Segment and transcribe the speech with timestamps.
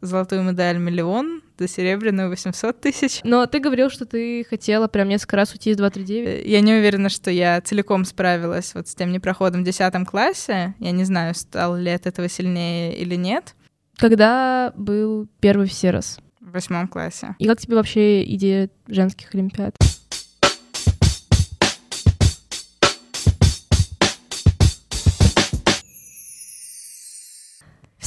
[0.00, 3.20] Золотую медаль миллион, за серебряную 800 тысяч.
[3.24, 6.28] Но ты говорил, что ты хотела прям несколько раз уйти из 239.
[6.28, 10.74] Э, я не уверена, что я целиком справилась вот с тем непроходом в 10 классе.
[10.78, 13.56] Я не знаю, стал ли от этого сильнее или нет.
[13.96, 16.18] Когда был первый всерос?
[16.40, 17.34] В восьмом классе.
[17.40, 19.76] И как тебе вообще идея женских олимпиад?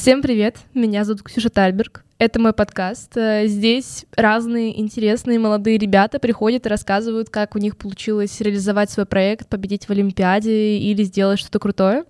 [0.02, 2.02] Всем привет, меня зовут Ксюша Тальберг.
[2.18, 3.16] Это мой подкаст.
[3.16, 9.06] Э, здесь разные интересные молодые ребята приходят и рассказывают, как у них получилось реализовать свой
[9.06, 12.04] проект, победить в Олимпиаде или сделать что-то крутое.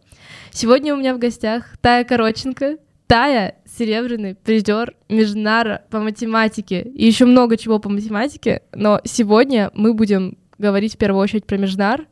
[0.52, 2.78] Сегодня у меня в гостях Тая Короченко.
[3.08, 9.92] Тая— серебряный призер Межнара по математике и еще много чего по математике, но сегодня мы
[9.92, 12.06] будем говорить в первую очередь про Межнар,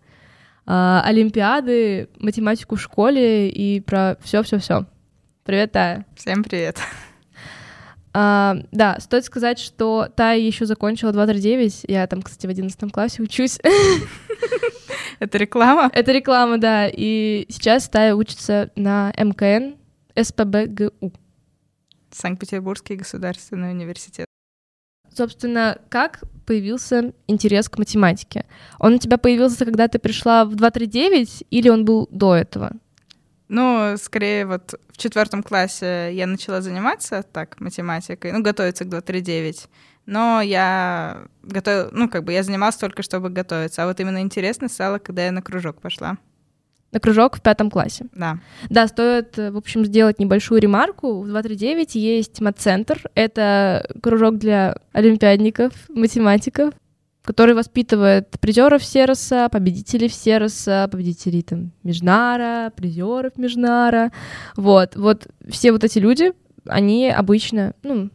[0.67, 4.85] э, Олимпиады, математику в школе и про все-все-все.
[5.51, 6.07] Привет, Тая.
[6.15, 6.79] Всем привет.
[8.13, 11.87] А, да, стоит сказать, что Тая еще закончила 239.
[11.89, 13.59] Я там, кстати, в 11 классе учусь.
[15.19, 15.91] Это реклама?
[15.93, 16.89] Это реклама, да.
[16.89, 19.75] И сейчас Тая учится на МКН
[20.15, 21.13] СПБГУ.
[22.13, 24.27] Санкт-Петербургский государственный университет.
[25.13, 28.45] Собственно, как появился интерес к математике?
[28.79, 32.71] Он у тебя появился, когда ты пришла в 239, или он был до этого?
[33.51, 39.67] Ну, скорее вот в четвертом классе я начала заниматься так математикой, ну, готовиться к 239.
[40.07, 41.91] Но я готов...
[41.91, 43.83] ну, как бы я занималась только, чтобы готовиться.
[43.83, 46.17] А вот именно интересно стало, когда я на кружок пошла.
[46.93, 48.07] На кружок в пятом классе.
[48.15, 48.39] Да.
[48.69, 51.21] Да, стоит, в общем, сделать небольшую ремарку.
[51.21, 53.03] В 239 есть мат-центр.
[53.17, 56.73] Это кружок для олимпиадников, математиков
[57.23, 64.11] который воспитывает призеров Сероса, победителей Сероса, победителей там Межнара, призеров Межнара.
[64.57, 66.33] Вот, вот все вот эти люди,
[66.67, 68.11] они обычно, ну,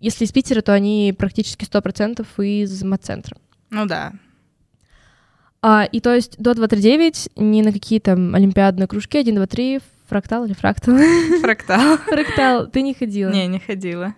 [0.00, 3.36] если из Питера, то они практически 100% из мат-центра.
[3.70, 4.12] Ну да.
[5.62, 9.80] А, и то есть до 239 ни на какие там олимпиадные кружки 1, 2, 3,
[10.08, 10.96] фрактал или фрактал?
[11.40, 11.96] Фрактал.
[12.06, 12.66] Фрактал.
[12.68, 13.30] Ты не ходила?
[13.30, 14.14] Не, не ходила.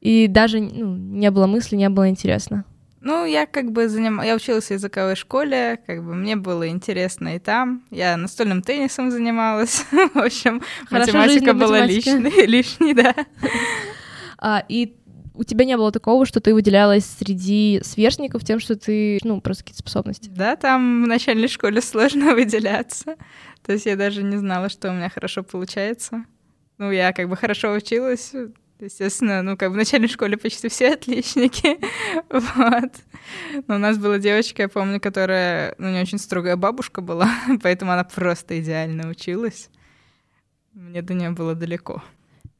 [0.00, 2.64] И даже ну, не было мысли, не было интересно.
[3.00, 4.20] Ну, я как бы заним...
[4.20, 7.82] я училась в языковой школе, как бы мне было интересно и там.
[7.90, 9.86] Я настольным теннисом занималась.
[10.14, 13.14] в общем, Хорошо, математика была лишней, лишней, да.
[14.38, 14.96] А, и
[15.34, 19.64] у тебя не было такого, что ты выделялась среди сверстников тем, что ты, ну, просто
[19.64, 20.28] какие-то способности?
[20.28, 23.16] Да, там в начальной школе сложно выделяться.
[23.64, 26.26] То есть я даже не знала, что у меня хорошо получается.
[26.76, 28.32] Ну, я как бы хорошо училась,
[28.80, 31.78] Естественно, ну, как бы в начальной школе почти все отличники,
[32.30, 32.92] вот.
[33.66, 37.28] Но у нас была девочка, я помню, которая, ну, не очень строгая бабушка была,
[37.62, 39.68] поэтому она просто идеально училась.
[40.72, 42.02] Мне до нее было далеко.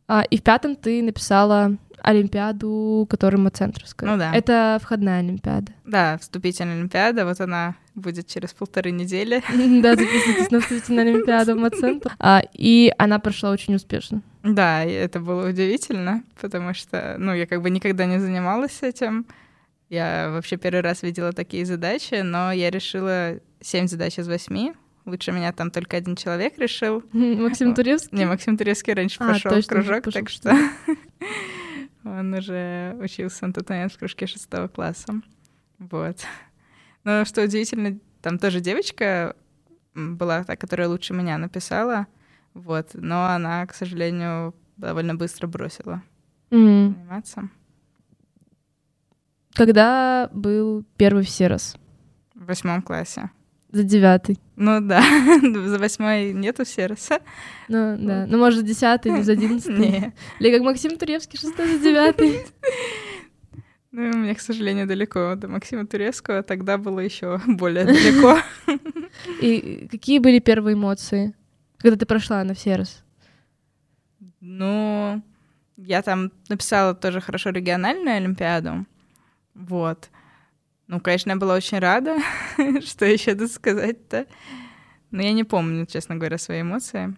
[0.08, 4.10] А, и в пятом ты написала Олимпиаду, которая Мацентровская.
[4.10, 4.34] Ну да.
[4.34, 5.72] Это входная Олимпиада.
[5.84, 9.42] Да, вступительная Олимпиада, вот она будет через полторы недели.
[9.80, 12.12] Да, записывайтесь на вступительную Олимпиаду Мацентр.
[12.18, 14.22] А, и она прошла очень успешно.
[14.42, 19.26] Да, это было удивительно, потому что, ну, я как бы никогда не занималась этим.
[19.90, 24.72] Я вообще первый раз видела такие задачи, но я решила семь задач из восьми.
[25.04, 27.02] Лучше меня там только один человек решил.
[27.12, 28.16] Максим Туревский?
[28.16, 30.20] Не, Максим Туревский раньше а, пошел в кружок, пошел.
[30.20, 30.54] так что
[32.04, 35.20] он уже учился на тот момент в кружке шестого класса.
[35.78, 36.18] Вот.
[37.04, 39.34] Но что удивительно, там тоже девочка
[39.94, 42.06] была та, которая лучше меня написала.
[42.54, 42.90] Вот.
[42.94, 46.02] Но она, к сожалению, довольно быстро бросила
[46.50, 46.94] mm-hmm.
[46.94, 47.48] заниматься.
[49.54, 51.76] Когда был первый всерос?
[52.34, 53.30] В восьмом классе.
[53.72, 54.38] За девятый.
[54.56, 55.02] Ну да,
[55.42, 57.20] за восьмой нету сероса.
[57.68, 60.12] Ну да, ну может за десятый или за одиннадцатый.
[60.40, 62.40] Или как Максим Туревский, шестой за девятый.
[63.92, 68.38] Ну, мне, к сожалению, далеко до Максима Турецкого, тогда было еще более далеко.
[69.42, 71.34] И какие были первые эмоции?
[71.80, 73.02] Когда ты прошла на все раз?
[74.40, 75.22] Ну,
[75.76, 78.86] я там написала тоже хорошо региональную олимпиаду.
[79.54, 80.10] Вот.
[80.86, 82.18] Ну, конечно, я была очень рада.
[82.84, 84.26] Что еще тут сказать-то?
[85.10, 87.16] Но я не помню, честно говоря, свои эмоции.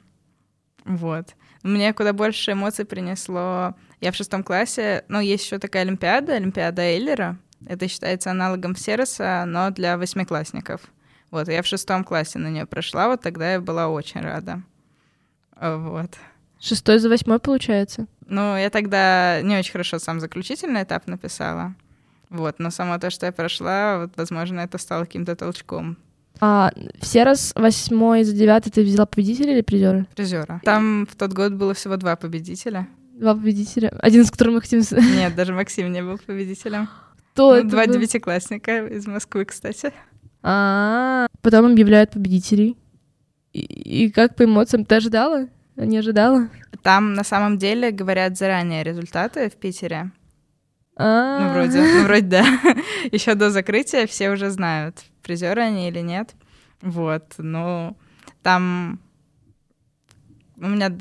[0.85, 1.35] Вот.
[1.63, 3.75] Мне куда больше эмоций принесло...
[4.01, 5.05] Я в шестом классе...
[5.09, 7.39] Ну, есть еще такая олимпиада, олимпиада Эйлера.
[7.67, 10.81] Это считается аналогом Сероса, но для восьмиклассников.
[11.33, 14.63] Вот, я в шестом классе на нее прошла, вот тогда я была очень рада.
[15.61, 16.11] Вот.
[16.61, 18.07] Шестой за восьмой получается?
[18.29, 21.75] Ну, я тогда не очень хорошо сам заключительный этап написала.
[22.29, 25.97] Вот, но само то, что я прошла, вот, возможно, это стало каким-то толчком.
[26.41, 26.71] А
[27.01, 30.07] все раз восьмой за девятый ты взяла победителя или призера?
[30.15, 30.61] Призера.
[30.65, 32.89] Там в тот год было всего два победителя.
[33.15, 33.89] Два победителя.
[34.01, 34.81] Один из которых Максим...
[35.15, 36.89] Нет, даже Максим не был победителем.
[37.33, 37.95] Кто Ну, это Два был?
[37.95, 39.93] девятиклассника из Москвы, кстати.
[40.43, 42.77] А, потом объявляют победителей.
[43.53, 43.61] И,
[44.07, 44.85] и как по эмоциям?
[44.85, 45.49] Ты ожидала?
[45.77, 46.49] Не ожидала?
[46.83, 50.11] Там на самом деле говорят заранее результаты в Питере.
[50.97, 52.45] А, Ну, вроде, ну, вроде да.
[53.13, 56.35] Еще до закрытия все уже знают, призеры они или нет.
[56.83, 57.97] Вот, ну,
[58.43, 59.01] там
[60.57, 60.97] у меня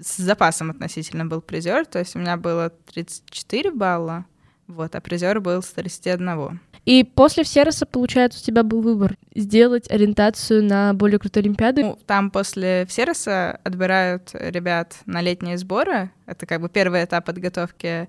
[0.00, 4.26] с запасом относительно был призер, то есть у меня было 34 балла,
[4.70, 6.60] вот, а призер был с 31.
[6.86, 11.82] И после Всероса, получается, у тебя был выбор сделать ориентацию на более крутые Олимпиады.
[11.82, 16.10] Ну, там после Всероса отбирают ребят на летние сборы.
[16.26, 18.08] Это как бы первый этап подготовки,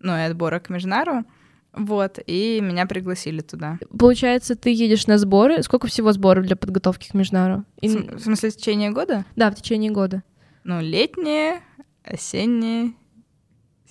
[0.00, 1.24] ну, и отбора к Межнару.
[1.72, 3.78] Вот, и меня пригласили туда.
[3.96, 5.62] Получается, ты едешь на сборы.
[5.62, 7.64] Сколько всего сборов для подготовки к Межнару?
[7.80, 9.24] См- в смысле, в течение года?
[9.36, 10.22] Да, в течение года.
[10.64, 11.60] Ну, летние,
[12.04, 12.92] осенние,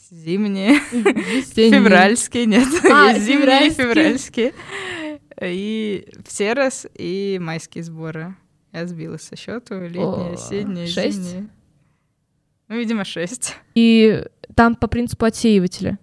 [0.10, 1.72] зимние, Весенние.
[1.82, 4.54] февральские, нет, А, есть зимние февральские.
[5.42, 8.36] И все раз, и майские сборы.
[8.72, 9.80] Я сбилась со счету.
[9.80, 11.50] Летние, осенние, зимние.
[12.68, 13.56] Ну, видимо, шесть.
[13.74, 14.24] И
[14.56, 15.98] там по принципу отсеивателя.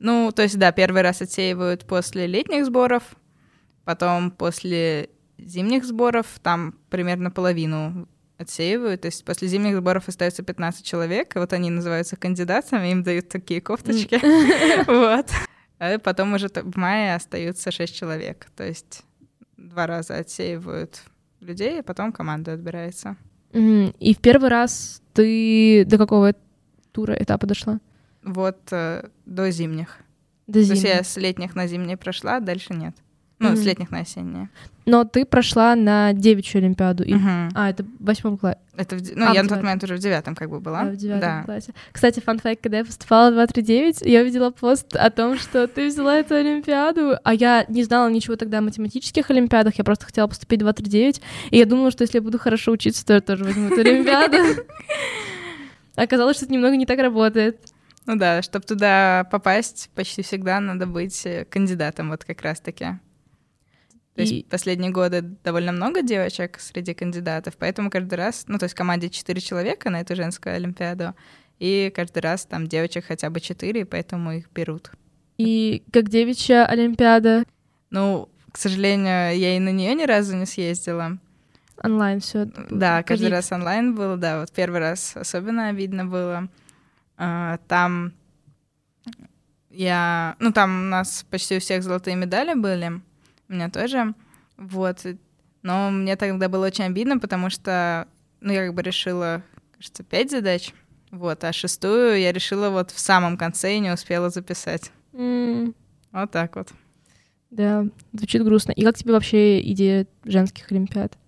[0.00, 3.02] Ну, то есть, да, первый раз отсеивают после летних сборов,
[3.84, 8.08] потом после зимних сборов, там примерно половину
[8.40, 9.02] отсеивают.
[9.02, 13.28] То есть после зимних сборов остается 15 человек, и вот они называются кандидатами, им дают
[13.28, 14.20] такие кофточки.
[14.86, 15.26] Вот.
[15.78, 18.46] А потом уже в мае остаются 6 человек.
[18.56, 19.02] То есть
[19.56, 21.02] два раза отсеивают
[21.40, 23.16] людей, а потом команда отбирается.
[23.52, 26.34] И в первый раз ты до какого
[26.92, 27.80] тура этапа дошла?
[28.22, 29.98] Вот э, до зимних.
[30.46, 32.94] До То есть я с летних на зимние прошла, а дальше нет.
[33.42, 33.66] Ну, с Мгм.
[33.68, 34.48] летних на осенние.
[34.84, 37.04] Но ты прошла на девичью Олимпиаду.
[37.04, 37.48] И- Мгм.
[37.54, 38.58] А, это в восьмом классе.
[38.76, 40.60] Это в де- ну, А, в я на тот момент уже в девятом как бы
[40.60, 40.84] была.
[40.84, 41.42] Да, в девятом Да.
[41.44, 41.72] классе.
[41.90, 46.16] Кстати, фан-факт, когда я поступала в 239, я увидела пост о том, что ты взяла
[46.18, 50.60] эту Олимпиаду, а я не знала ничего тогда о математических Олимпиадах, я просто хотела поступить
[50.60, 53.68] в 239, и я думала, что если я буду хорошо учиться, то я тоже возьму
[53.68, 54.36] эту Олимпиаду.
[55.96, 57.58] Оказалось, что это немного не так работает.
[58.06, 62.98] Ну да, чтобы туда попасть, почти всегда надо быть э, кандидатом вот как раз-таки.
[64.20, 68.64] То есть И- последние годы довольно много девочек среди кандидатов, поэтому каждый раз, ну то
[68.64, 71.14] есть в команде 4 человека на эту женскую олимпиаду,
[71.58, 74.90] и каждый раз там девочек хотя бы 4, поэтому их берут.
[75.38, 77.44] И как девичья Олимпиада,
[77.90, 81.18] Ну, к сожалению, я и на нее ни разу не съездила.
[81.82, 82.44] онлайн все.
[82.70, 86.48] Да, каждый раз онлайн было, да, вот первый раз особенно обидно было.
[87.16, 88.12] А, Там
[89.70, 93.00] я, ну там у нас почти у всех золотые медали были,
[93.50, 94.14] у меня тоже,
[94.56, 95.04] вот.
[95.62, 98.08] Но мне тогда было очень обидно, потому что,
[98.40, 99.42] ну я как бы решила,
[99.76, 100.72] кажется, пять задач,
[101.10, 104.92] вот, а шестую я решила вот в самом конце и не успела записать.
[105.12, 106.68] Вот так вот.
[107.50, 108.72] Да, звучит грустно.
[108.72, 111.18] И как тебе вообще идея женских Олимпиад?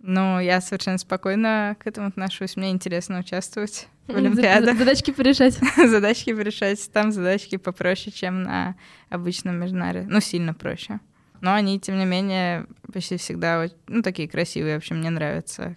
[0.00, 2.56] Ну, я совершенно спокойно к этому отношусь.
[2.56, 4.76] Мне интересно участвовать в Олимпиадах.
[4.76, 5.58] Задачки порешать.
[5.76, 6.90] задачки решать.
[6.92, 8.76] Там задачки попроще, чем на
[9.08, 10.06] обычном межнаре.
[10.08, 11.00] Ну, сильно проще.
[11.40, 14.74] Но они, тем не менее, почти всегда ну, такие красивые.
[14.74, 15.76] В общем, мне нравятся.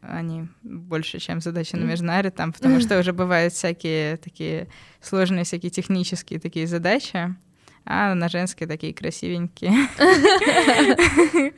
[0.00, 4.68] Они больше, чем задачи на межнаре там, потому что уже бывают всякие такие
[5.00, 7.34] сложные, всякие технические такие задачи,
[7.84, 9.72] а на женские такие красивенькие.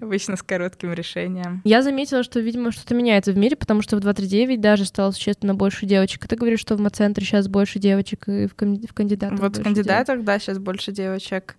[0.00, 1.60] Обычно с коротким решением.
[1.64, 5.54] Я заметила, что, видимо, что-то меняется в мире, потому что в 239 даже стало существенно
[5.54, 6.24] больше девочек.
[6.24, 9.56] А ты говоришь, что в МАЦентре сейчас больше девочек и в, кан- в кандидатах Вот
[9.56, 11.56] в кандидатах, да, сейчас больше девочек,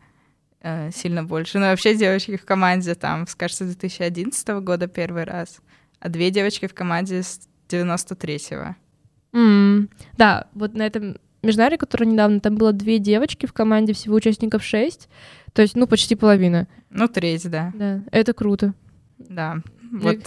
[0.63, 1.59] э, сильно больше.
[1.59, 5.59] Но вообще девочки в команде там, с, кажется, 2011 года первый раз,
[5.99, 7.39] а две девочки в команде с
[7.69, 8.75] 93-го.
[9.33, 14.15] М, Да, вот на этом межнаре, который недавно, там было две девочки в команде, всего
[14.15, 15.09] участников шесть.
[15.53, 16.67] То есть, ну, почти половина.
[16.89, 17.71] Ну, треть, да.
[17.75, 18.73] Да, это круто.
[19.17, 19.57] Да,
[19.91, 20.17] вот.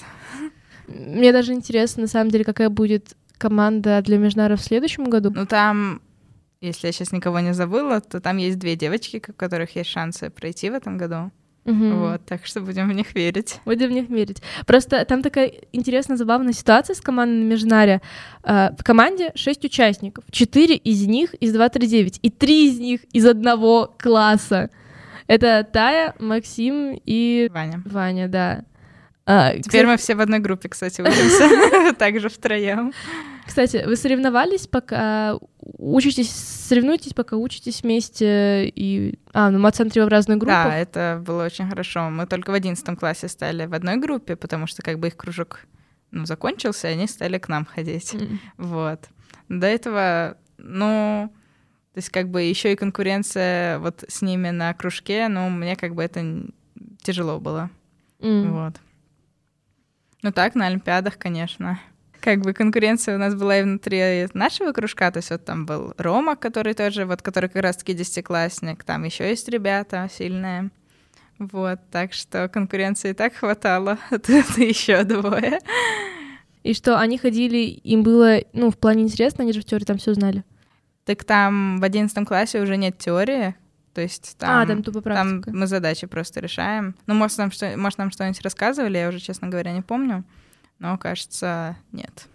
[0.88, 5.32] Мне даже интересно, на самом деле, какая будет команда для межнара в следующем году.
[5.34, 6.00] Ну, там,
[6.60, 10.30] если я сейчас никого не забыла, то там есть две девочки, у которых есть шансы
[10.30, 11.30] пройти в этом году.
[11.66, 11.98] Мгм.
[11.98, 13.60] Вот, так что будем в них верить.
[13.64, 14.40] Будем в них верить.
[14.66, 18.02] Просто там такая интересная, забавная ситуация с командой на Межнаре.
[18.44, 20.24] А, В команде шесть участников.
[20.30, 24.70] Четыре из них из 239, и три из них из одного класса.
[25.26, 27.82] Это Тая, Максим и Ваня.
[27.84, 28.64] Ваня, да.
[29.28, 31.92] А, Теперь кстати, мы все в одной группе, кстати, учимся.
[31.98, 32.92] Также втроем.
[33.44, 35.36] кстати, вы соревновались, пока
[35.78, 39.18] учитесь, соревнуетесь, пока учитесь вместе и...
[39.32, 40.66] А, ну, центре в разных группах.
[40.66, 42.08] Да, это было очень хорошо.
[42.08, 45.66] Мы только в одиннадцатом классе стали в одной группе, потому что как бы их кружок
[46.12, 48.14] ну, закончился, и они стали к нам ходить.
[48.14, 48.38] М.
[48.58, 49.08] Вот.
[49.48, 51.32] До этого, ну,
[51.94, 55.96] то есть как бы еще и конкуренция вот с ними на кружке, ну, мне как
[55.96, 56.44] бы это
[57.02, 57.70] тяжело было.
[58.20, 58.50] Mm.
[58.50, 58.76] Вот.
[60.26, 61.78] Ну так, на Олимпиадах, конечно.
[62.20, 65.94] Как бы конкуренция у нас была и внутри нашего кружка, то есть вот там был
[65.98, 70.70] Рома, который тоже, вот который как раз-таки десятиклассник, там еще есть ребята сильные.
[71.38, 75.60] Вот, так что конкуренции и так хватало, а тут еще двое.
[76.64, 79.98] И что, они ходили, им было, ну, в плане интересно, они же в теории там
[79.98, 80.42] все знали?
[81.04, 83.54] Так там в одиннадцатом классе уже нет теории,
[83.96, 86.94] то есть там, а, там, тупо там мы задачи просто решаем.
[87.06, 90.22] Ну, может, нам, что, может, нам что-нибудь рассказывали, я уже, честно говоря, не помню,
[90.78, 92.26] но, кажется, нет.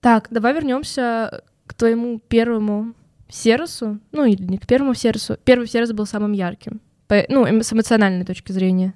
[0.00, 2.92] Так, давай вернемся к твоему первому
[3.28, 5.38] сервису, ну, или не к первому сервису.
[5.44, 8.94] Первый сервис был самым ярким, по, ну, с эмоциональной точки зрения.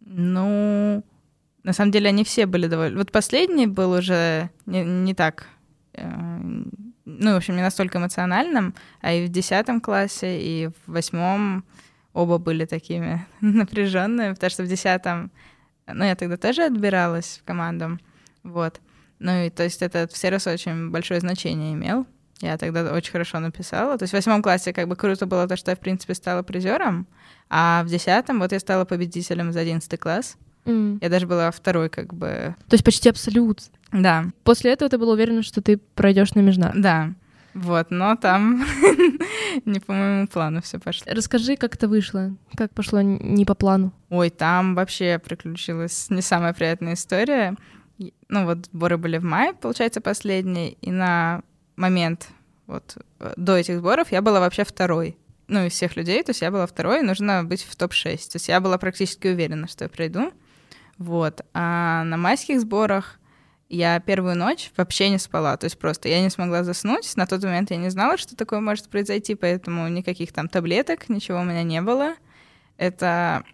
[0.00, 1.02] Ну,
[1.62, 2.98] на самом деле они все были довольны.
[2.98, 5.46] Вот последний был уже не, не так
[5.94, 6.04] э,
[7.20, 11.64] ну, в общем, не настолько эмоциональным, а и в десятом классе, и в восьмом
[12.14, 15.30] оба были такими напряженными, потому что в десятом,
[15.86, 17.98] ну, я тогда тоже отбиралась в команду,
[18.42, 18.80] вот.
[19.18, 22.06] Ну, и то есть этот всерьез очень большое значение имел.
[22.40, 23.98] Я тогда очень хорошо написала.
[23.98, 26.42] То есть в восьмом классе как бы круто было то, что я, в принципе, стала
[26.42, 27.06] призером,
[27.50, 30.38] а в десятом вот я стала победителем за одиннадцатый класс.
[30.70, 30.98] Mm.
[31.00, 32.54] Я даже была второй, как бы.
[32.68, 33.62] То есть почти абсолют.
[33.92, 34.26] Да.
[34.44, 36.72] После этого ты была уверена, что ты пройдешь на межнар.
[36.76, 37.12] Да.
[37.54, 38.64] Вот, но там
[39.64, 41.12] не по моему плану все пошло.
[41.12, 43.92] Расскажи, как это вышло, как пошло не по плану.
[44.08, 47.56] Ой, там вообще приключилась не самая приятная история.
[48.28, 51.42] Ну вот сборы были в мае, получается, последние, и на
[51.76, 52.28] момент
[52.66, 55.16] вот э, до этих сборов я была вообще второй.
[55.48, 58.16] Ну, из всех людей, то есть я была второй, нужно быть в топ-6.
[58.16, 60.32] То есть я была практически уверена, что я пройду.
[61.00, 61.40] Вот.
[61.54, 63.18] А на майских сборах
[63.70, 67.16] я первую ночь вообще не спала, то есть просто я не смогла заснуть.
[67.16, 71.40] На тот момент я не знала, что такое может произойти, поэтому никаких там таблеток, ничего
[71.40, 72.16] у меня не было.
[72.76, 73.44] Это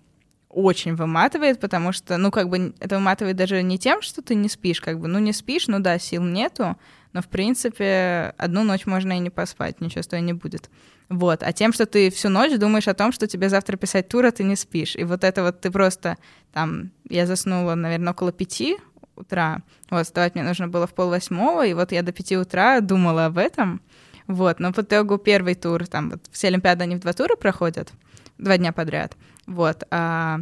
[0.48, 4.48] очень выматывает, потому что, ну, как бы это выматывает даже не тем, что ты не
[4.48, 6.76] спишь, как бы, ну, не спишь, ну да, сил нету,
[7.16, 10.68] но, в принципе, одну ночь можно и не поспать, ничего с не будет.
[11.08, 11.42] Вот.
[11.42, 14.32] А тем, что ты всю ночь думаешь о том, что тебе завтра писать тур, а
[14.32, 14.96] ты не спишь.
[14.96, 16.18] И вот это вот ты просто
[16.52, 16.90] там...
[17.08, 18.76] Я заснула, наверное, около пяти,
[19.14, 19.62] утра.
[19.88, 23.24] Вот, вставать мне нужно было в пол восьмого, и вот я до пяти утра думала
[23.24, 23.80] об этом.
[24.26, 27.92] Вот, но по итогу первый тур, там вот все Олимпиады, они в два тура проходят,
[28.36, 29.16] два дня подряд.
[29.46, 30.40] Вот, а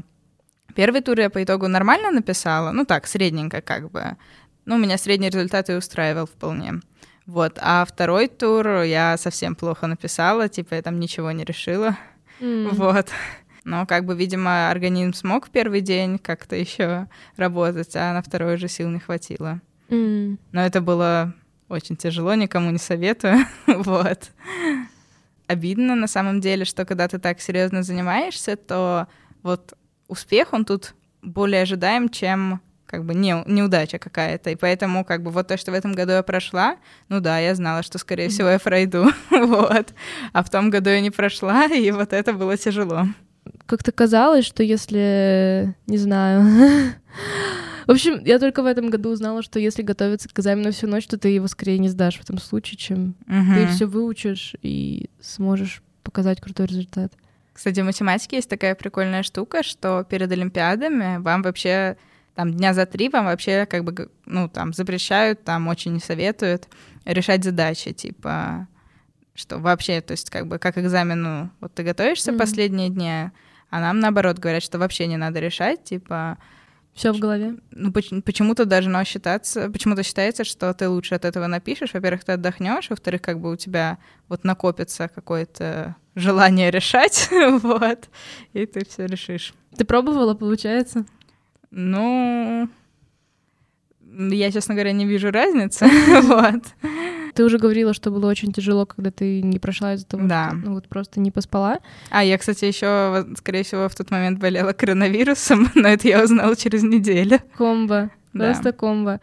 [0.74, 4.16] первый тур я по итогу нормально написала, ну так, средненько как бы.
[4.66, 6.80] Ну, меня средний результат и устраивал вполне.
[7.26, 11.96] Вот, а второй тур я совсем плохо написала, типа я там ничего не решила.
[12.40, 12.74] Mm.
[12.74, 13.08] Вот.
[13.64, 18.56] Но как бы, видимо, организм смог в первый день как-то еще работать, а на второй
[18.56, 19.60] уже сил не хватило.
[19.88, 20.38] Mm.
[20.52, 21.32] Но это было
[21.68, 23.38] очень тяжело, никому не советую.
[23.66, 24.30] вот.
[25.46, 29.08] Обидно на самом деле, что когда ты так серьезно занимаешься, то
[29.42, 29.74] вот
[30.08, 32.60] успех, он тут более ожидаем, чем
[32.94, 34.50] как бы не, неудача какая-то.
[34.50, 36.76] И поэтому как бы вот то, что в этом году я прошла,
[37.08, 39.10] ну да, я знала, что, скорее всего, я пройду.
[39.30, 39.94] вот.
[40.32, 43.06] А в том году я не прошла, и вот это было тяжело
[43.66, 46.94] как-то казалось, что если, не знаю...
[47.86, 51.06] В общем, я только в этом году узнала, что если готовиться к экзамену всю ночь,
[51.06, 53.54] то ты его скорее не сдашь в этом случае, чем uh-huh.
[53.54, 57.12] ты все выучишь и сможешь показать крутой результат.
[57.52, 61.98] Кстати, в математике есть такая прикольная штука, что перед Олимпиадами вам вообще
[62.34, 66.68] там дня за три вам вообще как бы, ну, там запрещают, там очень не советуют
[67.04, 68.66] решать задачи, типа,
[69.34, 72.38] что вообще, то есть как бы как экзамену, вот ты готовишься mm-hmm.
[72.38, 73.30] последние дни,
[73.70, 76.38] а нам наоборот говорят, что вообще не надо решать, типа...
[76.94, 77.56] Все в голове.
[77.72, 81.92] Ну, почему-то должно считаться, почему-то считается, что ты лучше от этого напишешь.
[81.92, 83.98] Во-первых, ты отдохнешь, во-вторых, как бы у тебя
[84.28, 87.28] вот накопится какое-то желание решать,
[87.62, 88.08] вот,
[88.52, 89.54] и ты все решишь.
[89.76, 91.04] Ты пробовала, получается?
[91.76, 92.68] Ну,
[94.00, 95.86] я, честно говоря, не вижу разницы,
[96.22, 96.62] вот.
[97.34, 100.50] Ты уже говорила, что было очень тяжело, когда ты не прошла из-за того, да.
[100.50, 101.80] что ну, вот просто не поспала.
[102.10, 106.54] А, я, кстати, еще, скорее всего, в тот момент болела коронавирусом, но это я узнала
[106.54, 107.40] через неделю.
[107.56, 108.10] Комбо.
[108.32, 108.52] Да.
[108.52, 109.20] Просто комбо.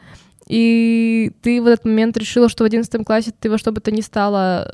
[0.48, 3.92] И ты в этот момент решила, что в одиннадцатом классе ты во что бы то
[3.92, 4.70] ни стало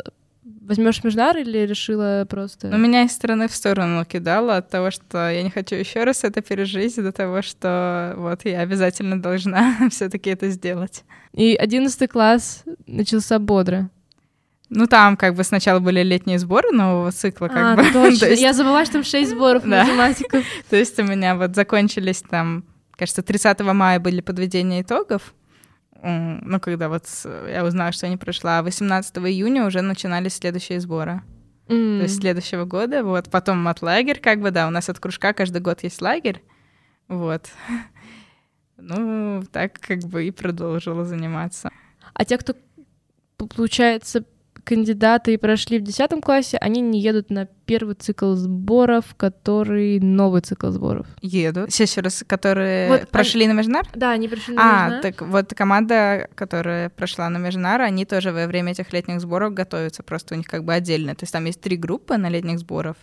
[0.67, 2.67] возьмешь Междар или решила просто...
[2.67, 6.23] Ну, меня из стороны в сторону кидало от того, что я не хочу еще раз
[6.23, 11.03] это пережить, до того, что вот я обязательно должна все таки это сделать.
[11.33, 13.89] И одиннадцатый класс начался бодро.
[14.69, 17.89] Ну, там как бы сначала были летние сборы нового цикла, как а, бы.
[17.93, 18.25] Точно.
[18.25, 18.41] есть...
[18.41, 19.85] Я забыла, что там шесть сборов да.
[19.85, 20.43] математиков.
[20.69, 22.65] То есть у меня вот закончились там,
[22.97, 25.33] кажется, 30 мая были подведения итогов,
[26.01, 31.21] ну, когда вот я узнала, что я не прошла, 18 июня уже начинались следующие сборы.
[31.67, 31.97] Mm.
[31.97, 35.61] То есть следующего года, вот, потом матлагерь, как бы, да, у нас от кружка каждый
[35.61, 36.41] год есть лагерь,
[37.07, 37.49] вот.
[38.79, 41.71] Ну, так как бы и продолжила заниматься.
[42.13, 42.53] А те, кто,
[43.35, 44.23] получается,
[44.67, 50.71] кандидаты прошли в 10 классе, они не едут на первый цикл сборов, который новый цикл
[50.71, 51.07] сборов.
[51.21, 51.71] Едут.
[51.71, 53.53] Еще раз, которые вот, прошли они...
[53.53, 53.87] на Межнар?
[53.95, 54.99] Да, они прошли на а, Межнар.
[54.99, 59.53] А, так вот команда, которая прошла на Межнар, они тоже во время этих летних сборов
[59.53, 61.15] готовятся, просто у них как бы отдельно.
[61.15, 62.97] То есть там есть три группы на летних сборов.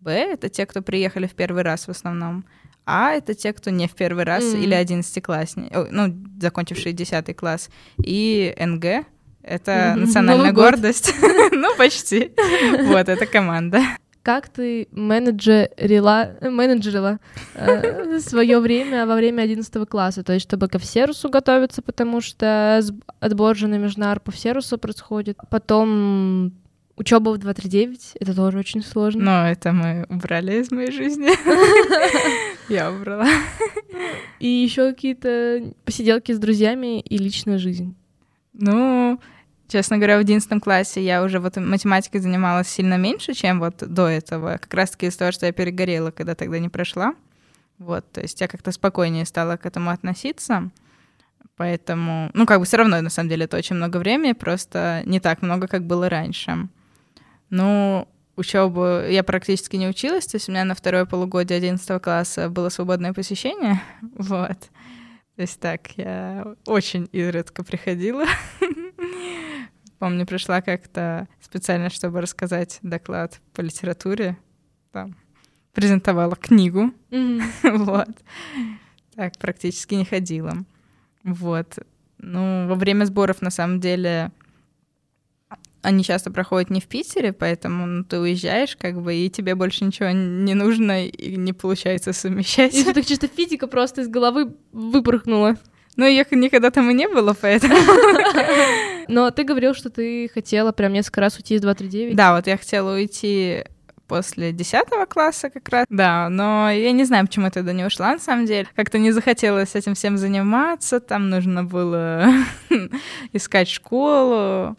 [0.00, 2.46] Б— это те, кто приехали в первый раз в основном.
[2.86, 4.62] А— это те, кто не в первый раз mm.
[4.62, 7.68] или одиннадцатиклассник, ну, закончившие десятый класс.
[8.02, 9.06] И НГ
[9.42, 11.14] это национальная гордость.
[11.52, 12.32] ну, почти.
[12.84, 13.82] вот, это команда.
[14.22, 17.18] Как ты менеджерила, менеджерила
[17.54, 20.22] э, свое время во время 11 класса?
[20.22, 22.80] То есть, чтобы ко всерусу готовиться, потому что
[23.18, 25.38] отбор же на Межнар по всерусу происходит.
[25.50, 26.52] Потом
[26.96, 29.24] учеба в 239, это тоже очень сложно.
[29.24, 31.30] Но это мы убрали из моей жизни.
[32.72, 33.26] Я убрала.
[34.38, 37.96] И еще какие-то посиделки с друзьями и личная жизнь.
[38.52, 39.20] Ну,
[39.68, 44.08] честно говоря, в одиннадцатом классе я уже вот математикой занималась сильно меньше, чем вот до
[44.08, 44.58] этого.
[44.58, 47.14] Как раз-таки из-за того, что я перегорела, когда тогда не прошла.
[47.78, 50.70] Вот, то есть я как-то спокойнее стала к этому относиться.
[51.56, 55.20] Поэтому, ну, как бы все равно, на самом деле, это очень много времени, просто не
[55.20, 56.68] так много, как было раньше.
[57.50, 62.48] Ну, учебу я практически не училась, то есть у меня на второе полугодие 11 класса
[62.48, 63.82] было свободное посещение,
[64.16, 64.56] вот.
[65.36, 68.26] То есть так, я очень изредка приходила.
[69.98, 74.36] Помню, пришла как-то специально, чтобы рассказать доклад по литературе.
[74.90, 75.16] Там
[75.72, 76.92] презентовала книгу.
[77.62, 78.10] вот.
[79.14, 80.52] Так, практически не ходила.
[81.24, 81.78] Вот.
[82.18, 84.32] Ну, во время сборов, на самом деле,
[85.82, 89.84] они часто проходят не в Питере, поэтому ну, ты уезжаешь, как бы, и тебе больше
[89.84, 92.74] ничего не нужно, и не получается совмещать.
[92.74, 95.56] И так чисто физика просто из головы выпорхнула.
[95.96, 97.74] Ну, их никогда там и не было, поэтому...
[99.08, 102.16] Но ты говорил, что ты хотела прям несколько раз уйти из 239.
[102.16, 103.64] Да, вот я хотела уйти
[104.06, 105.86] после 10 класса как раз.
[105.90, 108.68] Да, но я не знаю, почему я тогда не ушла, на самом деле.
[108.74, 112.30] Как-то не захотелось этим всем заниматься, там нужно было
[113.32, 114.76] искать школу.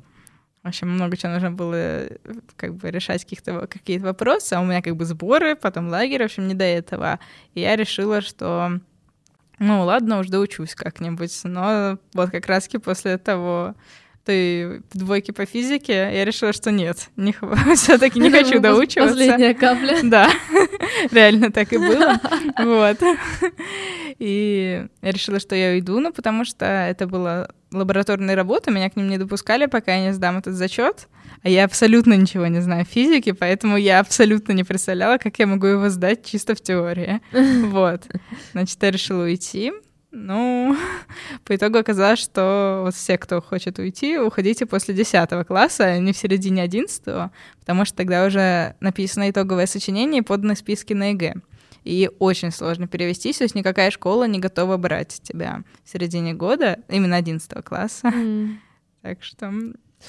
[0.64, 2.08] В общем, много чего нужно было
[2.56, 6.26] как бы решать каких-то какие-то вопросы, а у меня как бы сборы, потом лагерь, в
[6.26, 7.20] общем, не до этого.
[7.54, 8.80] И я решила, что
[9.60, 11.38] ну ладно, уж доучусь как-нибудь.
[11.44, 13.76] Но вот как раз-таки после того
[14.26, 17.36] ты в двойке по физике, я решила, что нет, не,
[17.76, 19.16] все-таки не хочу доучиваться.
[19.16, 20.00] Последняя капля.
[20.04, 20.30] Да,
[21.12, 22.20] реально так и было.
[22.60, 22.98] Вот.
[24.20, 28.96] И я решила, что я уйду, ну, потому что это была лабораторная работа, меня к
[28.96, 31.08] ним не допускали, пока я не сдам этот зачет.
[31.42, 35.68] А я абсолютно ничего не знаю физики, поэтому я абсолютно не представляла, как я могу
[35.68, 37.22] его сдать чисто в теории.
[37.32, 38.04] Вот.
[38.54, 39.74] Значит, я решила уйти.
[40.16, 40.78] Ну,
[41.44, 46.14] по итогу оказалось, что вот все, кто хочет уйти, уходите после 10 класса, а не
[46.14, 51.34] в середине 11, потому что тогда уже написано итоговое сочинение и поданы списки на ЕГЭ.
[51.84, 56.78] И очень сложно перевестись, то есть никакая школа не готова брать тебя в середине года,
[56.90, 58.08] именно 11 класса.
[58.08, 58.56] Мм.
[59.02, 59.52] Так что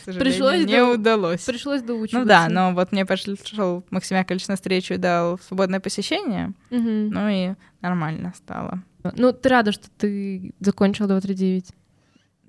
[0.05, 0.93] пришлось не до...
[0.93, 1.45] удалось.
[1.45, 2.19] Пришлось доучиваться.
[2.19, 6.81] Ну да, но вот мне пришел Максим Яковлевич на встречу и дал свободное посещение, угу.
[6.81, 8.83] ну и нормально стало.
[9.17, 11.67] Ну, ты рада, что ты закончила 239?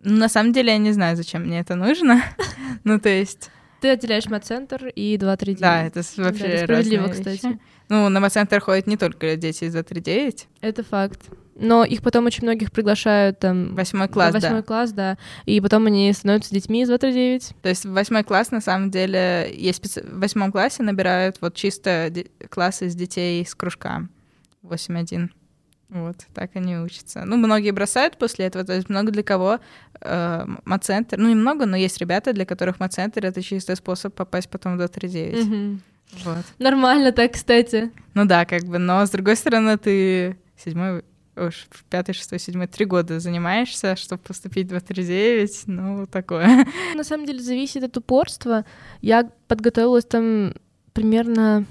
[0.03, 2.23] Ну, на самом деле я не знаю, зачем мне это нужно.
[2.83, 3.49] ну, то есть...
[3.81, 5.59] Ты отделяешь мат-центр и 239.
[5.59, 7.59] Да, это вообще да, это справедливо, кстати.
[7.89, 10.47] Ну, на мат-центр ходят не только дети из 239.
[10.61, 13.73] Это факт но их потом очень многих приглашают там...
[13.75, 14.39] Восьмой класс, да.
[14.39, 15.17] Восьмой класс, да.
[15.45, 17.55] И потом они становятся детьми из 239.
[17.61, 20.01] То есть восьмой класс, на самом деле, есть специ...
[20.01, 22.27] в восьмом классе набирают вот чисто де...
[22.49, 24.07] классы из детей с кружка
[24.63, 25.29] 8-1.
[25.89, 27.23] Вот, так они учатся.
[27.25, 29.59] Ну, многие бросают после этого, то есть много для кого
[30.01, 34.73] э, мацентр, ну, немного, но есть ребята, для которых мацентр— это чистый способ попасть потом
[34.73, 35.45] в 239.
[35.45, 35.79] Угу.
[36.25, 36.45] Вот.
[36.59, 37.91] Нормально так, кстати.
[38.13, 41.03] Ну да, как бы, но с другой стороны, ты седьмой
[41.35, 46.65] уж в пятый, шестой, седьмой, три года занимаешься, чтобы поступить в 239, ну, такое.
[46.95, 48.65] На самом деле зависит от упорства.
[49.01, 50.53] Я подготовилась там
[50.93, 51.65] примерно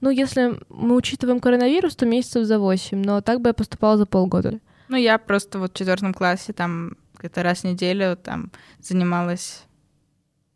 [0.00, 4.04] ну, если мы учитываем коронавирус, то месяцев за восемь, но так бы я поступала за
[4.06, 4.60] полгода.
[4.88, 9.64] Ну, я просто вот в четвертом классе там где-то раз в неделю там занималась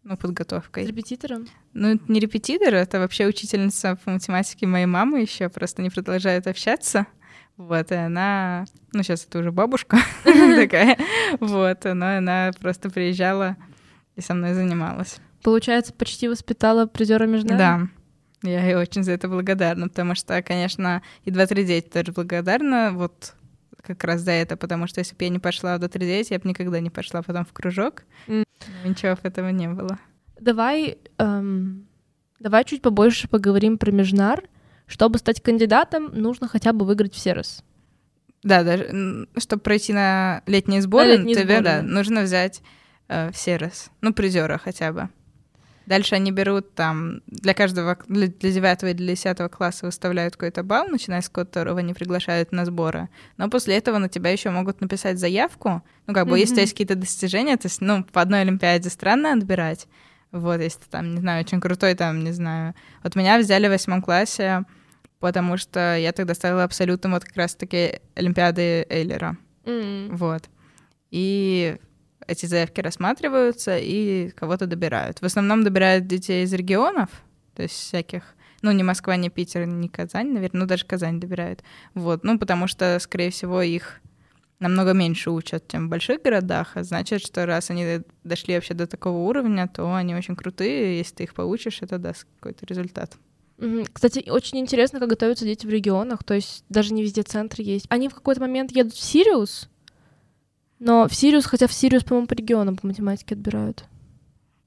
[0.02, 0.84] ну, подготовкой.
[0.84, 1.48] С репетитором?
[1.72, 6.46] Ну, это не репетитор, это вообще учительница по математике моей мамы еще, просто не продолжает
[6.46, 7.06] общаться.
[7.60, 10.96] Вот, и она, ну, сейчас это уже бабушка такая,
[11.40, 13.58] вот, но она просто приезжала
[14.16, 15.18] и со мной занималась.
[15.42, 17.82] Получается, почти воспитала призера между Да,
[18.42, 23.34] я ей очень за это благодарна, потому что, конечно, и 2-3 тоже благодарна, вот
[23.82, 26.48] как раз за это, потому что если бы я не пошла в 2-3 я бы
[26.48, 28.04] никогда не пошла потом в кружок.
[28.26, 28.44] Mm.
[28.86, 29.98] Ничего этого не было.
[30.40, 31.86] Давай, эм,
[32.38, 34.44] давай чуть побольше поговорим про Межнар.
[34.90, 37.62] Чтобы стать кандидатом, нужно хотя бы выиграть все раз.
[38.42, 41.62] Да, даже чтобы пройти на летние сборы, на летние тебе, сборы.
[41.62, 42.60] да, нужно взять
[43.08, 43.90] э, все раз.
[44.00, 45.08] Ну, призера хотя бы.
[45.86, 50.64] Дальше они берут там для каждого, для, для 9 и для 10 класса выставляют какой-то
[50.64, 53.08] балл, начиная с которого они приглашают на сборы.
[53.36, 55.82] Но после этого на тебя еще могут написать заявку.
[56.06, 56.40] Ну, как бы, mm-hmm.
[56.40, 59.86] если у тебя есть какие-то достижения, то есть, ну, по одной Олимпиаде странно отбирать.
[60.32, 62.74] Вот, если ты там, не знаю, очень крутой, там, не знаю.
[63.02, 64.64] Вот меня взяли в восьмом классе,
[65.20, 69.36] потому что я тогда ставила абсолютно вот как раз-таки Олимпиады Эйлера.
[69.64, 70.16] Mm-hmm.
[70.16, 70.48] Вот.
[71.10, 71.76] И
[72.26, 75.20] эти заявки рассматриваются и кого-то добирают.
[75.20, 77.10] В основном добирают детей из регионов,
[77.54, 78.22] то есть всяких,
[78.62, 81.62] ну, не Москва, не Питер, не Казань, наверное, ну, даже Казань добирают.
[81.94, 84.00] Вот, ну, потому что, скорее всего, их
[84.60, 88.86] намного меньше учат, чем в больших городах, а значит, что раз они дошли вообще до
[88.86, 93.16] такого уровня, то они очень крутые, если ты их поучишь, это даст какой-то результат.
[93.92, 97.86] Кстати, очень интересно, как готовятся дети в регионах, то есть даже не везде центры есть.
[97.90, 99.68] Они в какой-то момент едут в Сириус,
[100.80, 103.84] но в Сириус, хотя в Сириус, по-моему, по регионам по математике отбирают.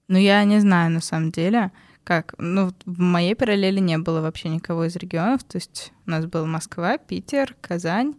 [0.08, 1.71] Ну, я не знаю, на самом деле,
[2.03, 2.36] как.
[2.38, 5.43] Ну, в моей параллели не было вообще никого из регионов.
[5.43, 8.15] То есть у нас был Москва, Питер, Казань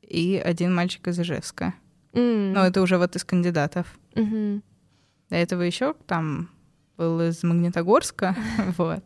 [0.00, 1.74] и один мальчик из Ижевска.
[2.12, 2.52] Mm.
[2.52, 3.98] Ну, это уже вот из кандидатов.
[4.14, 4.62] Mm-hmm.
[5.30, 6.48] До этого еще там
[6.96, 8.34] был из Магнитогорска.
[8.78, 9.02] вот.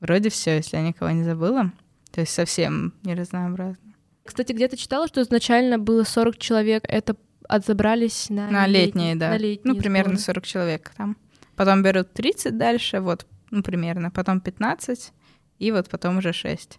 [0.00, 1.72] Вроде все, если я никого не забыла.
[2.12, 3.94] То есть совсем не разнообразно.
[4.24, 6.84] Кстати, где-то читала, что изначально было 40 человек.
[6.88, 7.16] Это
[7.48, 9.30] отобрались на, на летние, летние, да.
[9.30, 11.16] На летние ну, примерно 40 человек там.
[11.54, 14.10] Потом берут 30 дальше, вот, ну, примерно.
[14.10, 15.12] Потом 15,
[15.58, 16.78] и вот потом уже 6.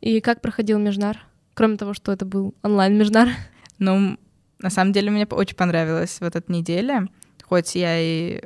[0.00, 1.18] И как проходил Межнар?
[1.54, 3.28] Кроме того, что это был онлайн-Межнар.
[3.78, 4.18] Ну,
[4.58, 7.08] на самом деле, мне очень понравилась вот эта неделя.
[7.44, 8.42] Хоть я и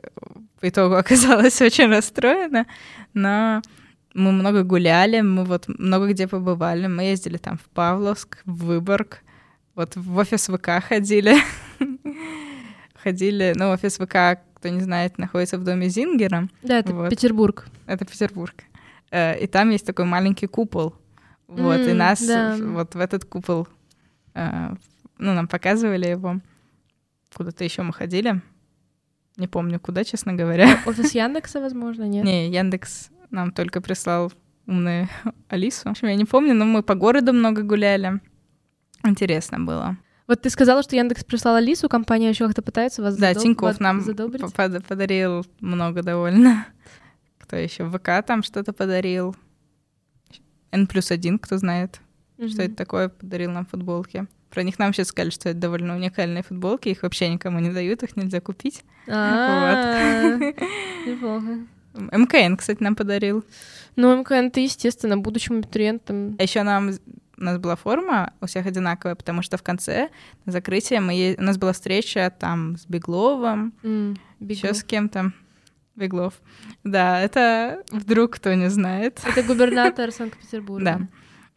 [0.61, 2.67] по итогу оказалась очень расстроена,
[3.15, 3.63] но
[4.14, 6.87] мы много гуляли, мы вот много где побывали.
[6.87, 9.22] Мы ездили там в Павловск, в Выборг,
[9.75, 11.37] вот в офис ВК ходили.
[12.94, 16.48] ходили, ну, офис ВК, кто не знает, находится в доме Зингера.
[16.62, 17.11] Да, это вот.
[17.11, 17.66] Петербург.
[17.87, 18.55] Это Петербург.
[19.11, 20.94] Э, и там есть такой маленький купол.
[21.48, 22.57] Вот, mm, и нас да.
[22.59, 23.66] вот в этот купол,
[24.35, 24.75] э,
[25.18, 26.40] ну, нам показывали его.
[27.35, 28.40] Куда-то еще мы ходили.
[29.37, 30.79] Не помню, куда, честно говоря.
[30.87, 32.25] Офис Яндекса, возможно, нет?
[32.25, 34.33] Не, Яндекс нам только прислал
[34.66, 35.09] умную
[35.49, 35.88] Алису.
[35.88, 38.21] В общем, я не помню, но мы по городу много гуляли.
[39.05, 39.97] Интересно было.
[40.29, 43.42] Вот ты сказала, что Яндекс прислал Алису, компания еще как-то пытается вас Да, задоб...
[43.42, 44.55] Тинькофф нам задобрить?
[44.55, 46.66] подарил много довольно.
[47.38, 47.90] Кто еще?
[47.90, 49.35] ВК там что-то подарил.
[50.71, 52.01] N плюс один, кто знает,
[52.38, 52.49] mm-hmm.
[52.49, 54.27] что это такое, подарил нам футболки.
[54.49, 58.03] Про них нам сейчас сказали, что это довольно уникальные футболки, их вообще никому не дают,
[58.03, 58.85] их нельзя купить.
[59.07, 60.37] А,
[61.07, 61.66] неплохо.
[61.95, 63.45] МКН, кстати, нам подарил.
[63.97, 66.37] Ну, МКН ты, естественно, будущим абитуриентом.
[66.39, 66.91] А еще нам
[67.39, 70.11] у нас была форма у всех одинаковая, потому что в конце
[70.45, 71.37] на закрытие мы е...
[71.39, 75.33] у нас была встреча там с Бегловым, mm, еще с кем-то.
[75.95, 76.41] Беглов.
[76.85, 79.21] Да, это вдруг кто не знает.
[79.27, 80.85] Это губернатор Санкт-Петербурга.
[80.85, 81.09] Да.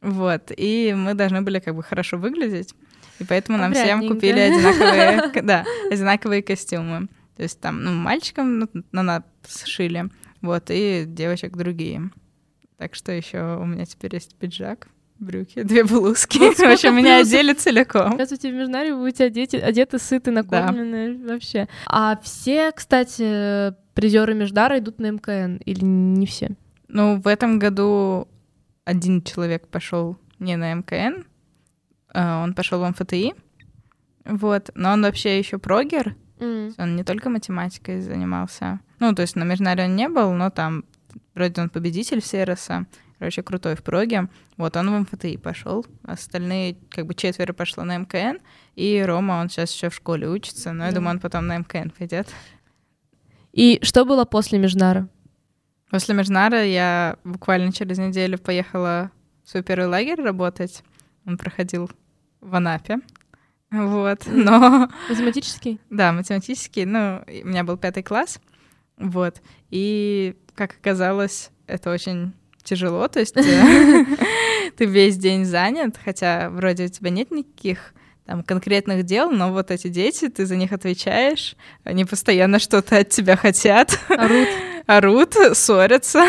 [0.02, 0.52] Вот.
[0.58, 2.76] И мы должны были как бы хорошо выглядеть.
[3.20, 7.08] И поэтому нам всем купили одинаковые, да, одинаковые костюмы.
[7.38, 10.10] То есть там, ну, мальчикам ну, на нас сшили,
[10.46, 12.12] вот, и девочек другие.
[12.78, 14.88] Так что еще у меня теперь есть пиджак
[15.20, 16.38] брюки, две блузки.
[16.38, 18.14] Вот в общем, меня одели целиком.
[18.14, 21.34] Здравствуйте, в Межнаре вы будете одеты, одеты сыты, накормленные да.
[21.34, 21.68] вообще.
[21.88, 26.52] А все, кстати, призеры Междара идут на МКН или не все?
[26.88, 28.28] Ну, в этом году
[28.84, 31.26] один человек пошел не на МКН,
[32.14, 33.34] а он пошел в МФТИ,
[34.26, 36.76] вот, но он вообще еще прогер, mm.
[36.78, 38.80] он не только математикой занимался.
[39.00, 40.86] Ну, то есть на Межнаре он не был, но там
[41.34, 42.86] вроде он победитель Сероса,
[43.20, 44.30] короче, крутой в проге.
[44.58, 48.38] Вот он в МФТИ пошел, остальные как бы четверо пошло на МКН,
[48.76, 50.88] и Рома, он сейчас еще в школе учится, но да.
[50.88, 52.28] я думаю, он потом на МКН пойдет.
[53.52, 55.08] И что было после Межнара?
[55.90, 59.12] После Межнара я буквально через неделю поехала
[59.46, 60.84] в свой первый лагерь работать.
[61.26, 61.90] Он проходил
[62.42, 62.98] в Анапе.
[63.76, 64.90] Вот, но...
[65.10, 65.82] Математический?
[65.90, 66.86] Да, математический.
[66.86, 68.40] Ну, у меня был пятый класс.
[68.98, 69.42] Вот.
[69.70, 72.34] И, как оказалось, это очень
[72.64, 74.06] тяжело, то есть э,
[74.78, 77.94] ты весь день занят, хотя вроде у тебя нет никаких
[78.26, 83.10] там конкретных дел, но вот эти дети, ты за них отвечаешь, они постоянно что-то от
[83.10, 84.00] тебя хотят.
[84.10, 84.50] Орут.
[84.88, 86.26] Орут, ссорятся.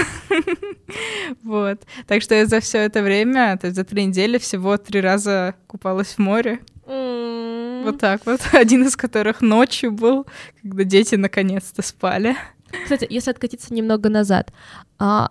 [1.43, 1.81] вот.
[2.07, 5.55] Так что я за все это время, то есть за три недели всего три раза
[5.67, 6.61] купалась в море.
[6.87, 8.41] Вот так вот.
[8.53, 10.27] Один из которых ночью был,
[10.63, 12.37] когда дети наконец-то спали.
[12.83, 14.53] Кстати, если откатиться немного назад,
[14.99, 15.31] а,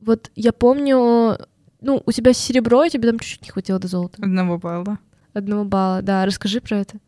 [0.00, 1.38] вот я помню,
[1.80, 4.22] ну, у тебя серебро, и тебе там чуть-чуть не хватило до золота.
[4.22, 4.98] Одного балла.
[5.32, 6.24] Одного балла, да.
[6.24, 6.98] Расскажи про это.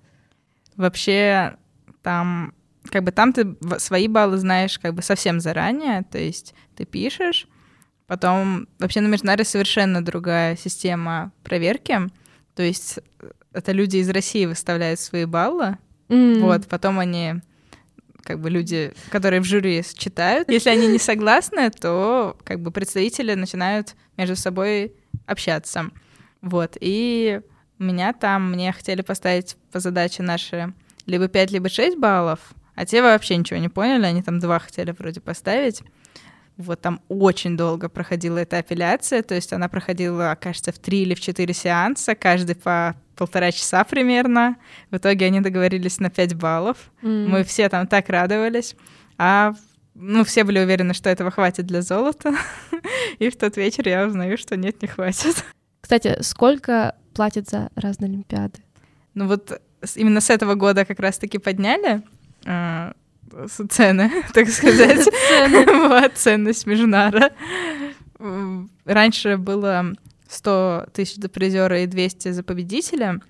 [0.77, 1.57] Вообще,
[2.03, 2.55] там,
[2.91, 7.47] как бы там ты свои баллы знаешь как бы совсем заранее, то есть ты пишешь,
[8.07, 12.01] потом вообще на Межнаре совершенно другая система проверки,
[12.61, 12.99] то есть
[13.55, 15.79] это люди из России выставляют свои баллы,
[16.11, 16.41] mm.
[16.41, 17.37] вот, потом они
[18.23, 20.51] как бы люди, которые в жюри читают.
[20.51, 24.93] Если они не согласны, то как бы представители начинают между собой
[25.25, 25.89] общаться.
[26.43, 26.77] Вот.
[26.83, 27.41] И
[27.79, 30.75] меня там, мне хотели поставить по задаче наши
[31.07, 32.41] либо 5, либо 6 баллов,
[32.75, 35.81] а те вообще ничего не поняли, они там два хотели вроде поставить.
[36.61, 41.15] Вот там очень долго проходила эта апелляция, то есть она проходила, кажется, в три или
[41.15, 44.57] в четыре сеанса, каждый по полтора часа примерно.
[44.91, 46.91] В итоге они договорились на 5 баллов.
[47.03, 47.27] Mm.
[47.27, 48.75] Мы все там так радовались.
[49.19, 49.53] А
[49.95, 52.35] ну, все были уверены, что этого хватит для золота.
[53.19, 55.45] И в тот вечер я узнаю, что нет, не хватит.
[55.83, 58.61] Кстати, сколько платят за разные Олимпиады?
[59.15, 59.61] Ну вот
[59.97, 62.03] именно с этого года как раз-таки подняли
[62.47, 62.93] э,
[63.71, 65.07] цены, так сказать.
[65.67, 67.31] вот, ценность Межнара.
[68.85, 69.93] Раньше было
[70.29, 73.21] 100 тысяч за призера и 200 за победителя.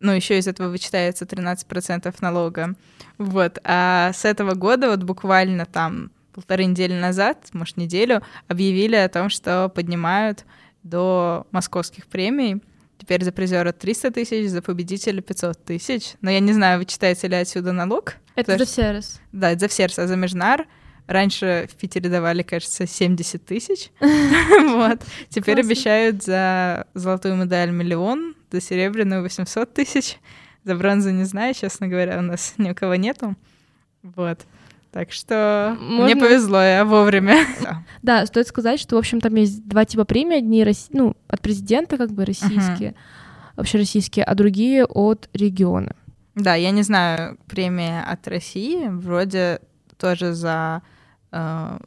[0.00, 2.74] Ну, еще из этого вычитается 13% налога.
[3.18, 3.58] Вот.
[3.64, 9.30] А с этого года, вот буквально там полторы недели назад, может, неделю, объявили о том,
[9.30, 10.44] что поднимают
[10.82, 12.62] до московских премий.
[12.98, 16.14] Теперь за призера 300 тысяч, за победителя 500 тысяч.
[16.20, 18.14] Но я не знаю, вычитается ли отсюда налог.
[18.34, 19.20] Это за все раз.
[19.32, 19.98] Да, это за все раз.
[19.98, 20.66] А за Межнар
[21.06, 23.90] Раньше в Питере давали, кажется, 70 тысяч.
[24.00, 25.00] Вот.
[25.28, 30.18] Теперь обещают за золотую медаль миллион, за серебряную 800 тысяч.
[30.64, 33.36] За бронзу не знаю, честно говоря, у нас ни у кого нету.
[34.02, 34.40] Вот.
[34.96, 36.04] Так что Можно...
[36.06, 37.44] мне повезло, я вовремя.
[38.02, 40.38] Да, стоит сказать, что, в общем, там есть два типа премий.
[40.38, 42.94] Одни ну, от президента, как бы российские,
[43.56, 45.94] вообще российские, а другие от региона.
[46.34, 49.60] Да, я не знаю, премия от России вроде
[49.98, 50.80] тоже за
[51.30, 51.78] э,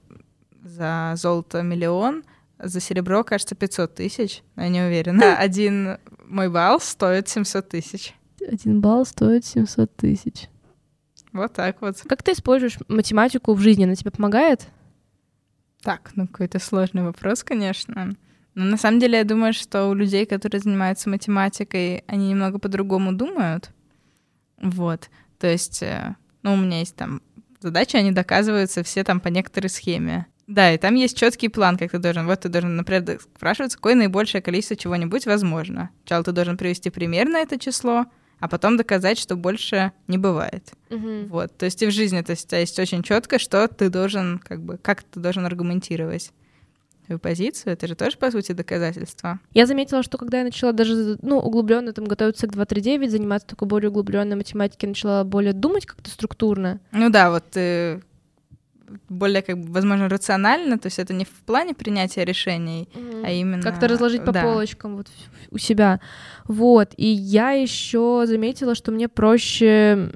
[0.63, 2.23] за золото миллион,
[2.59, 5.35] за серебро, кажется, 500 тысяч, но я не уверена.
[5.35, 8.13] Один мой балл стоит 700 тысяч.
[8.47, 10.47] Один балл стоит 700 тысяч.
[11.33, 12.01] Вот так вот.
[12.07, 13.83] Как ты используешь математику в жизни?
[13.83, 14.67] Она тебе помогает?
[15.81, 18.15] Так, ну какой-то сложный вопрос, конечно.
[18.55, 23.13] Но на самом деле я думаю, что у людей, которые занимаются математикой, они немного по-другому
[23.13, 23.71] думают.
[24.61, 25.09] Вот.
[25.37, 27.21] То есть, э, ну, у меня есть там
[27.61, 30.25] задачи, они доказываются все там по некоторой схеме.
[30.47, 32.25] Да, и там есть четкий план, как ты должен.
[32.25, 35.91] Вот ты должен, например, спрашивать, какое наибольшее количество чего-нибудь возможно.
[36.01, 38.07] Сначала ты должен привести пример на это число,
[38.39, 40.71] а потом доказать, что больше не бывает.
[40.89, 41.27] Угу.
[41.27, 41.57] Вот.
[41.57, 44.77] То есть и в жизни то есть, есть очень четко, что ты должен, как бы,
[44.77, 46.31] как ты должен аргументировать
[47.09, 49.39] свою позицию, это же тоже, по сути, доказательство.
[49.53, 53.67] Я заметила, что когда я начала даже, ну, углубленно там готовиться к 239, заниматься такой
[53.67, 56.79] более углубленной математикой, начала более думать как-то структурно.
[56.91, 58.03] Ну да, вот ты
[59.09, 63.23] более, как бы, возможно, рационально, то есть это не в плане принятия решений, mm-hmm.
[63.25, 63.61] а именно...
[63.61, 64.43] Как-то разложить по да.
[64.43, 65.07] полочкам вот
[65.51, 65.99] у себя.
[66.45, 70.11] Вот, и я еще заметила, что мне проще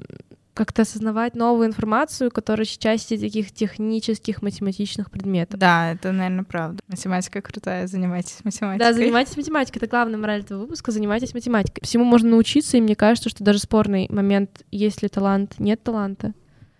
[0.54, 5.58] как-то осознавать новую информацию, которая части таких технических математичных предметов.
[5.58, 6.80] Да, это, наверное, правда.
[6.86, 8.78] Математика крутая, занимайтесь математикой.
[8.78, 11.82] Да, занимайтесь математикой, это главная мораль этого выпуска, занимайтесь математикой.
[11.82, 16.32] Всему можно научиться, и мне кажется, что даже спорный момент, есть ли талант, нет таланта.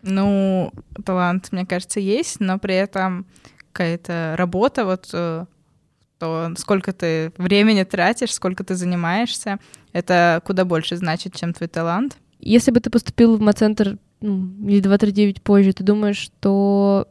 [0.04, 0.72] Ну,
[1.04, 3.26] талант, мне кажется, есть, но при этом
[3.72, 5.46] какая-то работа, вот э,
[6.18, 9.58] то, сколько ты времени тратишь, сколько ты занимаешься,
[9.92, 12.16] это куда больше значит, чем твой талант.
[12.38, 17.08] Если бы ты поступил в МАЦентр ну, или 239 позже, ты думаешь, что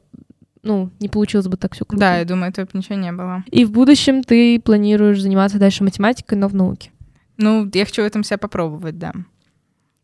[0.63, 1.99] ну, не получилось бы так все круто.
[1.99, 3.43] Да, я думаю, этого бы ничего не было.
[3.51, 6.91] И в будущем ты планируешь заниматься дальше математикой, но в науке.
[7.37, 9.11] Ну, я хочу в этом себя попробовать, да.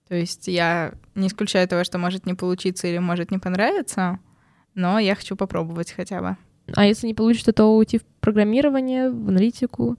[0.10, 4.20] То есть я не исключаю того, что может не получиться или может не понравиться,
[4.76, 6.38] но я хочу попробовать хотя бы.
[6.76, 9.98] А если не получится, то уйти в программирование, в аналитику?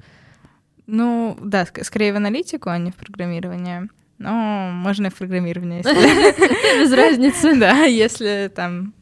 [0.86, 3.88] Ну, да, скорее в аналитику, а не в программирование.
[4.18, 5.82] Ну, можно и в программирование.
[6.80, 7.54] Без разницы.
[7.58, 8.92] Да, если там...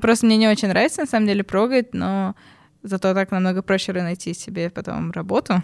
[0.00, 2.34] Просто мне не очень нравится, на самом деле, прогать, но
[2.82, 5.62] Зато так намного проще найти себе потом работу.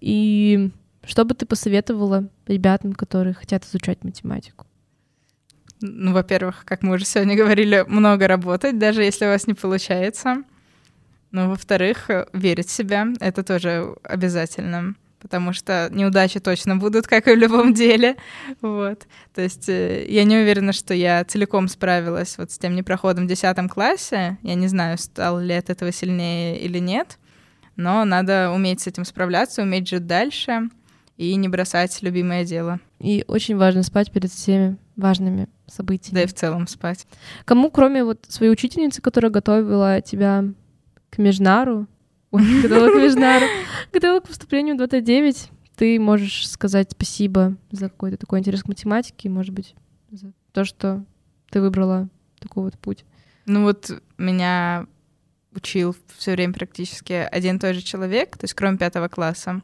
[0.00, 0.70] И
[1.06, 4.66] что бы ты посоветовала ребятам, которые хотят изучать математику?
[5.80, 10.42] Ну, во-первых, как мы уже сегодня говорили, много работать, даже если у вас не получается.
[11.30, 17.34] Ну, во-вторых, верить в себя— это тоже обязательно, потому что неудачи точно будут, как и
[17.34, 18.16] в любом деле.
[18.62, 19.06] Вот.
[19.34, 23.28] То есть э, я не уверена, что я целиком справилась вот с тем непроходом в
[23.28, 24.38] 10 классе.
[24.42, 27.18] Я не знаю, стал ли от этого сильнее или нет,
[27.76, 30.70] но надо уметь с этим справляться, уметь жить дальше
[31.16, 32.80] и не бросать любимое дело.
[32.98, 36.14] И очень важно спать перед всеми важными событиями.
[36.14, 37.06] Да и в целом спать.
[37.44, 40.44] Кому, кроме вот своей учительницы, которая готовила тебя
[41.10, 41.86] к Межнару,
[42.32, 43.46] готовила к Межнару,
[43.92, 49.28] готовила к поступлению в 29, ты можешь сказать спасибо за какой-то такой интерес к математике,
[49.28, 49.74] может быть,
[50.10, 51.04] за то, что
[51.50, 53.04] ты выбрала такой вот путь.
[53.44, 54.86] Ну вот меня
[55.54, 59.62] учил все время практически один и тот же человек, то есть кроме пятого класса.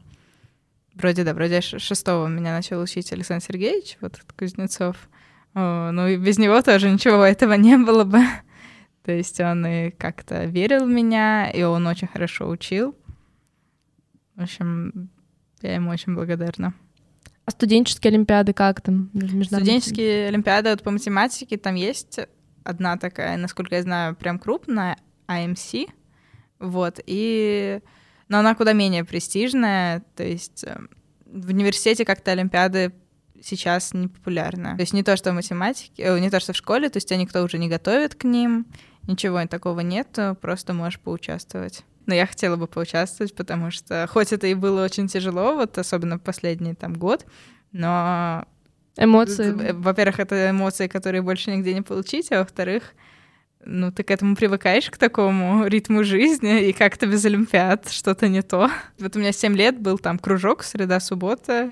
[0.95, 5.09] Вроде, да, вроде шестого меня начал учить Александр Сергеевич, вот Кузнецов.
[5.55, 8.19] О, ну и без него тоже ничего этого не было бы.
[9.03, 12.95] То есть он и как-то верил в меня, и он очень хорошо учил.
[14.35, 15.09] В общем,
[15.61, 16.73] я ему очень благодарна.
[17.45, 19.09] А студенческие олимпиады как там?
[19.43, 22.19] Студенческие олимпиады вот по математике там есть
[22.63, 25.89] одна такая, насколько я знаю, прям крупная, AMC.
[26.59, 27.81] Вот, и
[28.33, 30.75] но она куда менее престижная, то есть э,
[31.27, 32.91] в университете как-то Олимпиады
[33.43, 34.75] сейчас не популярны.
[34.75, 37.07] То есть не то, что в математике, э, не то, что в школе, то есть
[37.07, 38.65] тебя никто уже не готовит к ним,
[39.05, 41.83] ничего такого нет, просто можешь поучаствовать.
[42.07, 46.17] Но я хотела бы поучаствовать, потому что хоть это и было очень тяжело, вот особенно
[46.17, 47.27] последний там год,
[47.71, 48.47] но
[48.97, 49.73] эмоции.
[49.73, 52.95] Во-первых, это эмоции, которые больше нигде не получить, а во-вторых,
[53.65, 58.41] ну, ты к этому привыкаешь, к такому ритму жизни, и как-то без Олимпиад что-то не
[58.41, 58.69] то.
[58.99, 61.71] Вот у меня 7 лет был там кружок, среда, суббота,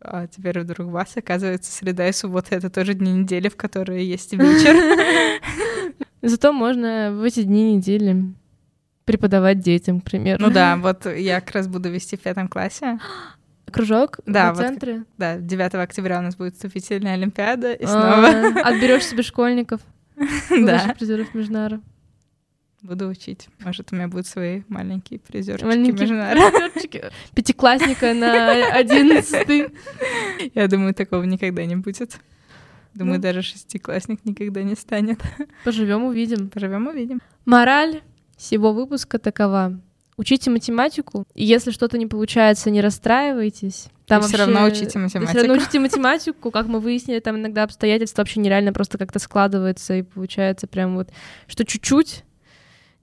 [0.00, 4.32] а теперь вдруг вас, оказывается, среда и суббота— это тоже дни недели, в которые есть
[4.32, 4.76] вечер.
[6.22, 8.24] Зато можно в эти дни недели
[9.04, 10.42] преподавать детям, к примеру.
[10.42, 12.98] Ну да, вот я как раз буду вести в пятом классе.
[13.72, 14.98] Кружок да, в центре?
[14.98, 18.28] Вот, да, 9 октября у нас будет вступительная Олимпиада, и снова...
[18.28, 19.80] А, отберешь себе школьников.
[20.50, 20.94] Да.
[20.96, 21.80] призеров Межнара.
[22.82, 23.48] Буду учить.
[23.60, 26.70] Может, у меня будут свои маленькие призерчики маленькие Межнара.
[27.34, 29.68] Пятиклассника на одиннадцатый.
[30.54, 32.18] Я думаю, такого никогда не будет.
[32.92, 33.22] Думаю, ну.
[33.22, 35.18] даже шестиклассник никогда не станет.
[35.64, 36.50] Поживем, увидим.
[36.50, 37.20] Поживем, увидим.
[37.46, 38.02] Мораль
[38.36, 39.80] всего выпуска такова.
[40.16, 43.86] Учите математику, и если что-то не получается, не расстраивайтесь.
[44.06, 45.26] Там все равно учите математику.
[45.26, 49.94] Все равно учите математику, как мы выяснили, там иногда обстоятельства вообще нереально просто как-то складываются,
[49.94, 51.08] и получается прям вот,
[51.46, 52.24] что чуть-чуть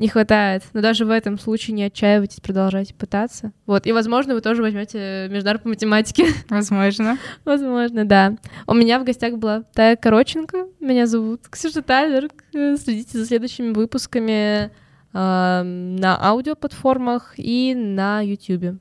[0.02, 0.64] не хватает.
[0.74, 3.52] Но даже в этом случае не отчаивайтесь, продолжайте пытаться.
[3.66, 6.26] Вот, и, возможно, вы тоже возьмете международную по математике.
[6.50, 7.18] Возможно.
[7.46, 8.36] Возможно, да.
[8.68, 12.30] У меня в гостях была Тая Короченко, меня зовут Ксюша Тайлер.
[12.52, 14.70] Следите за следующими выпусками э,
[15.14, 18.80] на аудиоплатформах и на YouTube.